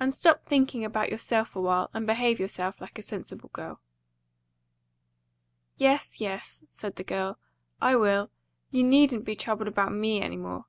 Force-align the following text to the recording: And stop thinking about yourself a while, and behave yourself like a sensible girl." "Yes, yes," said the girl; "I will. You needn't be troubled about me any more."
And 0.00 0.12
stop 0.12 0.46
thinking 0.46 0.84
about 0.84 1.10
yourself 1.10 1.54
a 1.54 1.60
while, 1.60 1.88
and 1.94 2.08
behave 2.08 2.40
yourself 2.40 2.80
like 2.80 2.98
a 2.98 3.02
sensible 3.02 3.50
girl." 3.52 3.80
"Yes, 5.76 6.20
yes," 6.20 6.64
said 6.72 6.96
the 6.96 7.04
girl; 7.04 7.38
"I 7.80 7.94
will. 7.94 8.32
You 8.72 8.82
needn't 8.82 9.24
be 9.24 9.36
troubled 9.36 9.68
about 9.68 9.92
me 9.92 10.20
any 10.20 10.38
more." 10.38 10.64